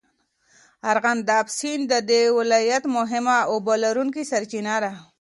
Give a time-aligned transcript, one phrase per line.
[0.91, 4.91] ارغنداب سیند د دې ولایت مهمه اوبهلرونکې سرچینه ده.